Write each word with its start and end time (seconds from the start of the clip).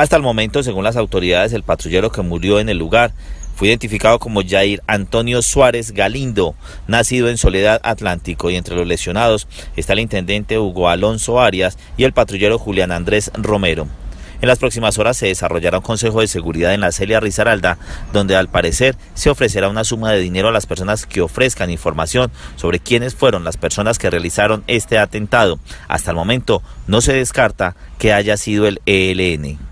Hasta 0.00 0.16
el 0.16 0.22
momento, 0.22 0.62
según 0.62 0.84
las 0.84 0.96
autoridades, 0.96 1.52
el 1.52 1.62
patrullero 1.62 2.10
que 2.10 2.22
murió 2.22 2.58
en 2.58 2.70
el 2.70 2.78
lugar 2.78 3.12
fue 3.54 3.68
identificado 3.68 4.18
como 4.18 4.40
Jair 4.42 4.80
Antonio 4.86 5.42
Suárez 5.42 5.92
Galindo, 5.92 6.54
nacido 6.86 7.28
en 7.28 7.36
Soledad 7.36 7.82
Atlántico, 7.84 8.48
y 8.48 8.56
entre 8.56 8.76
los 8.76 8.86
lesionados 8.86 9.46
está 9.76 9.92
el 9.92 9.98
intendente 9.98 10.58
Hugo 10.58 10.88
Alonso 10.88 11.38
Arias 11.38 11.76
y 11.98 12.04
el 12.04 12.14
patrullero 12.14 12.58
Julián 12.58 12.92
Andrés 12.92 13.30
Romero. 13.34 13.88
En 14.40 14.48
las 14.48 14.58
próximas 14.58 14.96
horas 14.96 15.18
se 15.18 15.26
desarrollará 15.26 15.76
un 15.76 15.84
consejo 15.84 16.22
de 16.22 16.28
seguridad 16.28 16.72
en 16.72 16.80
la 16.80 16.92
Celia 16.92 17.20
Rizaralda, 17.20 17.76
donde 18.14 18.36
al 18.36 18.48
parecer 18.48 18.96
se 19.12 19.28
ofrecerá 19.28 19.68
una 19.68 19.84
suma 19.84 20.12
de 20.12 20.20
dinero 20.20 20.48
a 20.48 20.52
las 20.52 20.64
personas 20.64 21.04
que 21.04 21.20
ofrezcan 21.20 21.70
información 21.70 22.32
sobre 22.56 22.78
quiénes 22.78 23.14
fueron 23.14 23.44
las 23.44 23.58
personas 23.58 23.98
que 23.98 24.08
realizaron 24.08 24.64
este 24.66 24.96
atentado. 24.96 25.58
Hasta 25.88 26.12
el 26.12 26.16
momento 26.16 26.62
no 26.86 27.02
se 27.02 27.12
descarta 27.12 27.76
que 27.98 28.14
haya 28.14 28.38
sido 28.38 28.66
el 28.66 28.80
ELN. 28.86 29.69